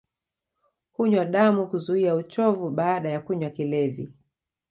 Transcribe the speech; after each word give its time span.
Hunywa 0.91 1.25
damu 1.25 1.67
kuzuia 1.67 2.15
uchovu 2.15 2.69
baada 2.69 3.09
ya 3.09 3.21
kunywa 3.21 3.49
kilevi 3.49 4.13